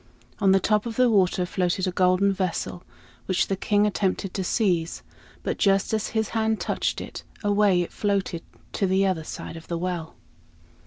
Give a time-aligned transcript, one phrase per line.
[0.39, 2.83] On the top of the water floated a golden vessel,
[3.27, 5.03] which the King attempted to seize;
[5.43, 8.41] but just as his hand touched it, away it floated
[8.73, 10.15] to the other side of the well.